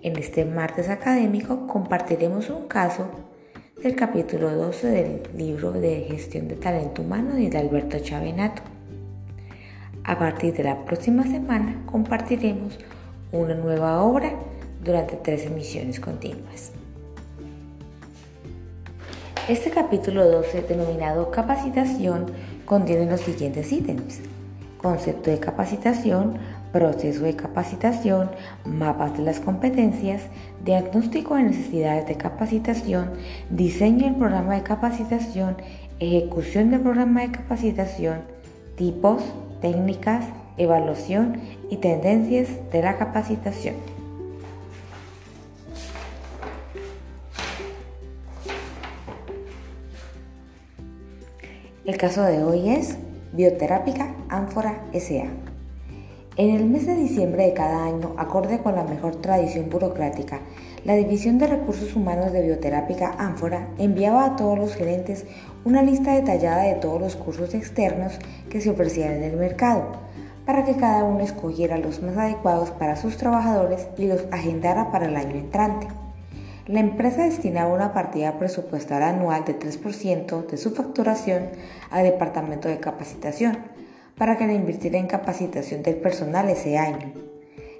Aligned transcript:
En 0.00 0.16
este 0.16 0.44
martes 0.44 0.88
académico 0.88 1.66
compartiremos 1.66 2.50
un 2.50 2.68
caso 2.68 3.08
del 3.82 3.96
capítulo 3.96 4.54
12 4.54 4.86
del 4.86 5.22
libro 5.36 5.72
de 5.72 6.06
gestión 6.08 6.46
de 6.46 6.54
talento 6.54 7.02
humano 7.02 7.34
de 7.34 7.58
Alberto 7.58 7.98
Chavenato. 7.98 8.62
A 10.04 10.16
partir 10.16 10.54
de 10.54 10.62
la 10.62 10.84
próxima 10.84 11.24
semana 11.24 11.82
compartiremos 11.86 12.78
una 13.32 13.54
nueva 13.54 14.00
obra 14.04 14.32
durante 14.84 15.16
tres 15.16 15.46
emisiones 15.46 15.98
continuas. 15.98 16.70
Este 19.48 19.70
capítulo 19.70 20.30
12, 20.30 20.62
denominado 20.62 21.32
capacitación, 21.32 22.26
contiene 22.66 23.10
los 23.10 23.20
siguientes 23.22 23.72
ítems. 23.72 24.20
Concepto 24.78 25.30
de 25.30 25.40
capacitación, 25.40 26.38
proceso 26.72 27.24
de 27.24 27.34
capacitación, 27.34 28.30
mapas 28.64 29.16
de 29.16 29.24
las 29.24 29.40
competencias, 29.40 30.22
diagnóstico 30.64 31.34
de 31.34 31.42
necesidades 31.42 32.06
de 32.06 32.16
capacitación, 32.16 33.10
diseño 33.50 34.06
del 34.06 34.14
programa 34.14 34.54
de 34.54 34.62
capacitación, 34.62 35.56
ejecución 35.98 36.70
del 36.70 36.80
programa 36.80 37.22
de 37.22 37.32
capacitación, 37.32 38.20
tipos, 38.76 39.22
técnicas, 39.60 40.24
evaluación 40.56 41.40
y 41.70 41.78
tendencias 41.78 42.48
de 42.70 42.82
la 42.82 42.98
capacitación. 42.98 43.74
El 51.84 51.96
caso 51.96 52.22
de 52.22 52.44
hoy 52.44 52.68
es 52.68 52.98
Bioterápica 53.38 54.16
Ánfora 54.28 54.80
SA. 54.92 55.28
En 56.36 56.56
el 56.56 56.64
mes 56.64 56.86
de 56.86 56.96
diciembre 56.96 57.44
de 57.44 57.52
cada 57.52 57.84
año, 57.84 58.16
acorde 58.16 58.58
con 58.58 58.74
la 58.74 58.82
mejor 58.82 59.14
tradición 59.14 59.70
burocrática, 59.70 60.40
la 60.84 60.96
División 60.96 61.38
de 61.38 61.46
Recursos 61.46 61.94
Humanos 61.94 62.32
de 62.32 62.42
Bioterápica 62.42 63.14
Ánfora 63.16 63.68
enviaba 63.78 64.24
a 64.24 64.34
todos 64.34 64.58
los 64.58 64.74
gerentes 64.74 65.24
una 65.64 65.84
lista 65.84 66.14
detallada 66.14 66.62
de 66.62 66.74
todos 66.74 67.00
los 67.00 67.14
cursos 67.14 67.54
externos 67.54 68.18
que 68.50 68.60
se 68.60 68.70
ofrecían 68.70 69.12
en 69.12 69.22
el 69.22 69.36
mercado, 69.36 69.84
para 70.44 70.64
que 70.64 70.74
cada 70.74 71.04
uno 71.04 71.20
escogiera 71.20 71.78
los 71.78 72.02
más 72.02 72.16
adecuados 72.16 72.72
para 72.72 72.96
sus 72.96 73.18
trabajadores 73.18 73.86
y 73.96 74.08
los 74.08 74.24
agendara 74.32 74.90
para 74.90 75.06
el 75.06 75.14
año 75.14 75.36
entrante. 75.36 75.86
La 76.68 76.80
empresa 76.80 77.22
destinaba 77.22 77.72
una 77.72 77.94
partida 77.94 78.38
presupuestal 78.38 79.02
anual 79.02 79.42
de 79.46 79.58
3% 79.58 80.46
de 80.46 80.58
su 80.58 80.72
facturación 80.72 81.44
al 81.90 82.04
departamento 82.04 82.68
de 82.68 82.78
capacitación, 82.78 83.56
para 84.18 84.36
que 84.36 84.46
le 84.46 84.52
invirtiera 84.52 84.98
en 84.98 85.06
capacitación 85.06 85.82
del 85.82 85.96
personal 85.96 86.50
ese 86.50 86.76
año. 86.76 87.14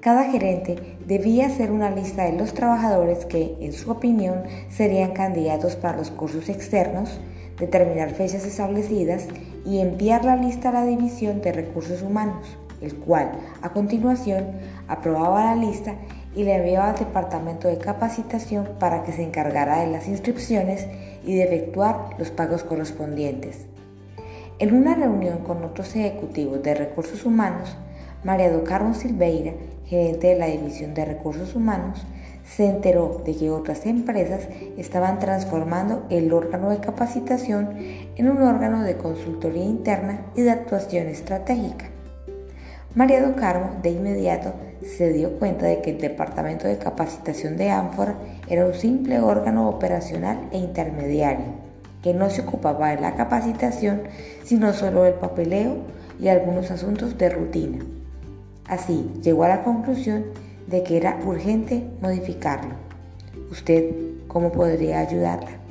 Cada 0.00 0.24
gerente 0.24 0.96
debía 1.06 1.46
hacer 1.46 1.70
una 1.70 1.92
lista 1.92 2.24
de 2.24 2.32
los 2.32 2.54
trabajadores 2.54 3.24
que, 3.24 3.56
en 3.60 3.72
su 3.72 3.88
opinión, 3.88 4.42
serían 4.68 5.12
candidatos 5.12 5.76
para 5.76 5.96
los 5.96 6.10
cursos 6.10 6.48
externos, 6.48 7.20
determinar 7.60 8.10
fechas 8.10 8.44
establecidas 8.44 9.28
y 9.64 9.78
enviar 9.78 10.24
la 10.24 10.34
lista 10.34 10.70
a 10.70 10.72
la 10.72 10.84
División 10.84 11.40
de 11.40 11.52
Recursos 11.52 12.02
Humanos, 12.02 12.58
el 12.80 12.96
cual, 12.96 13.30
a 13.62 13.68
continuación, 13.68 14.44
aprobaba 14.88 15.54
la 15.54 15.54
lista 15.54 15.94
y 16.34 16.44
la 16.44 16.56
enviaba 16.56 16.90
al 16.90 16.98
Departamento 16.98 17.68
de 17.68 17.78
Capacitación 17.78 18.68
para 18.78 19.02
que 19.02 19.12
se 19.12 19.22
encargara 19.22 19.80
de 19.80 19.90
las 19.90 20.08
inscripciones 20.08 20.86
y 21.24 21.34
de 21.36 21.44
efectuar 21.44 22.10
los 22.18 22.30
pagos 22.30 22.62
correspondientes. 22.62 23.66
En 24.58 24.74
una 24.74 24.94
reunión 24.94 25.38
con 25.38 25.64
otros 25.64 25.94
ejecutivos 25.96 26.62
de 26.62 26.74
recursos 26.74 27.24
humanos, 27.24 27.76
María 28.24 28.50
do 28.50 28.64
Silveira, 28.94 29.52
gerente 29.86 30.28
de 30.28 30.38
la 30.38 30.46
División 30.46 30.94
de 30.94 31.04
Recursos 31.04 31.56
Humanos, 31.56 32.06
se 32.44 32.66
enteró 32.66 33.22
de 33.24 33.34
que 33.34 33.50
otras 33.50 33.86
empresas 33.86 34.48
estaban 34.76 35.18
transformando 35.18 36.04
el 36.10 36.32
órgano 36.32 36.70
de 36.70 36.78
capacitación 36.78 37.76
en 38.16 38.30
un 38.30 38.42
órgano 38.42 38.82
de 38.82 38.96
consultoría 38.96 39.64
interna 39.64 40.26
y 40.36 40.42
de 40.42 40.50
actuación 40.50 41.08
estratégica. 41.08 41.86
María 42.94 43.24
do 43.24 43.32
Carmo 43.40 43.80
de 43.80 43.88
inmediato 43.88 44.52
se 44.84 45.14
dio 45.14 45.38
cuenta 45.38 45.64
de 45.64 45.80
que 45.80 45.92
el 45.92 45.98
Departamento 45.98 46.68
de 46.68 46.76
Capacitación 46.76 47.56
de 47.56 47.70
Ánfora 47.70 48.16
era 48.48 48.66
un 48.66 48.74
simple 48.74 49.18
órgano 49.18 49.66
operacional 49.66 50.36
e 50.52 50.58
intermediario 50.58 51.46
que 52.02 52.12
no 52.12 52.28
se 52.28 52.42
ocupaba 52.42 52.90
de 52.90 53.00
la 53.00 53.14
capacitación, 53.14 54.02
sino 54.44 54.74
solo 54.74 55.04
del 55.04 55.14
papeleo 55.14 55.76
y 56.20 56.28
algunos 56.28 56.70
asuntos 56.70 57.16
de 57.16 57.30
rutina. 57.30 57.78
Así 58.68 59.10
llegó 59.22 59.44
a 59.44 59.48
la 59.48 59.62
conclusión 59.62 60.26
de 60.66 60.82
que 60.82 60.98
era 60.98 61.18
urgente 61.24 61.88
modificarlo. 62.02 62.74
¿Usted 63.50 63.86
cómo 64.28 64.52
podría 64.52 64.98
ayudarla? 64.98 65.61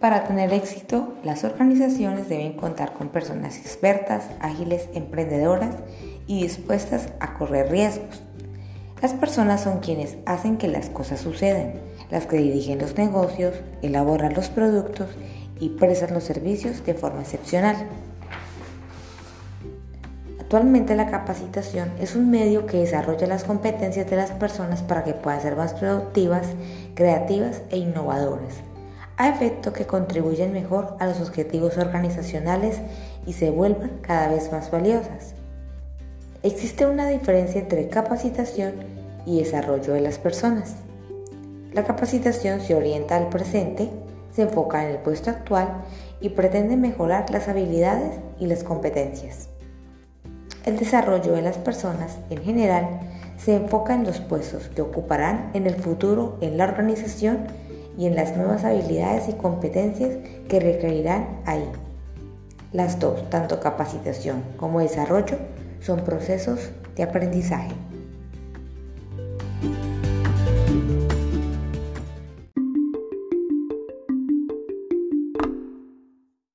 Para 0.00 0.24
tener 0.24 0.50
éxito, 0.54 1.12
las 1.24 1.44
organizaciones 1.44 2.30
deben 2.30 2.54
contar 2.54 2.94
con 2.94 3.10
personas 3.10 3.58
expertas, 3.58 4.24
ágiles, 4.40 4.88
emprendedoras 4.94 5.74
y 6.26 6.42
dispuestas 6.42 7.10
a 7.20 7.34
correr 7.34 7.70
riesgos. 7.70 8.22
Las 9.02 9.12
personas 9.12 9.60
son 9.62 9.80
quienes 9.80 10.16
hacen 10.24 10.56
que 10.56 10.68
las 10.68 10.88
cosas 10.88 11.20
sucedan, 11.20 11.74
las 12.10 12.26
que 12.26 12.38
dirigen 12.38 12.78
los 12.78 12.96
negocios, 12.96 13.54
elaboran 13.82 14.32
los 14.32 14.48
productos 14.48 15.08
y 15.58 15.68
prestan 15.68 16.14
los 16.14 16.24
servicios 16.24 16.82
de 16.86 16.94
forma 16.94 17.20
excepcional. 17.20 17.76
Actualmente 20.40 20.96
la 20.96 21.10
capacitación 21.10 21.92
es 22.00 22.16
un 22.16 22.30
medio 22.30 22.64
que 22.64 22.78
desarrolla 22.78 23.26
las 23.26 23.44
competencias 23.44 24.08
de 24.08 24.16
las 24.16 24.30
personas 24.30 24.82
para 24.82 25.04
que 25.04 25.12
puedan 25.12 25.42
ser 25.42 25.56
más 25.56 25.74
productivas, 25.74 26.46
creativas 26.94 27.60
e 27.68 27.76
innovadoras 27.76 28.69
a 29.20 29.28
efecto 29.28 29.74
que 29.74 29.84
contribuyen 29.84 30.50
mejor 30.50 30.96
a 30.98 31.04
los 31.04 31.20
objetivos 31.20 31.76
organizacionales 31.76 32.78
y 33.26 33.34
se 33.34 33.50
vuelvan 33.50 33.98
cada 34.00 34.28
vez 34.28 34.50
más 34.50 34.70
valiosas. 34.70 35.34
Existe 36.42 36.86
una 36.86 37.06
diferencia 37.06 37.60
entre 37.60 37.86
capacitación 37.88 38.76
y 39.26 39.40
desarrollo 39.40 39.92
de 39.92 40.00
las 40.00 40.18
personas. 40.18 40.76
La 41.74 41.84
capacitación 41.84 42.62
se 42.62 42.74
orienta 42.74 43.18
al 43.18 43.28
presente, 43.28 43.90
se 44.32 44.40
enfoca 44.40 44.82
en 44.84 44.92
el 44.92 44.98
puesto 45.02 45.28
actual 45.28 45.68
y 46.22 46.30
pretende 46.30 46.78
mejorar 46.78 47.28
las 47.28 47.46
habilidades 47.46 48.18
y 48.38 48.46
las 48.46 48.64
competencias. 48.64 49.50
El 50.64 50.78
desarrollo 50.78 51.32
de 51.32 51.42
las 51.42 51.58
personas, 51.58 52.16
en 52.30 52.42
general, 52.42 53.00
se 53.36 53.54
enfoca 53.54 53.92
en 53.92 54.04
los 54.04 54.18
puestos 54.18 54.68
que 54.68 54.80
ocuparán 54.80 55.50
en 55.52 55.66
el 55.66 55.74
futuro 55.74 56.38
en 56.40 56.56
la 56.56 56.64
organización 56.64 57.69
y 57.98 58.06
en 58.06 58.16
las 58.16 58.36
nuevas 58.36 58.64
habilidades 58.64 59.28
y 59.28 59.32
competencias 59.32 60.16
que 60.48 60.60
requerirán 60.60 61.40
ahí. 61.46 61.64
Las 62.72 62.98
dos, 63.00 63.28
tanto 63.30 63.60
capacitación 63.60 64.42
como 64.56 64.80
desarrollo, 64.80 65.36
son 65.80 66.00
procesos 66.04 66.70
de 66.96 67.02
aprendizaje. 67.02 67.72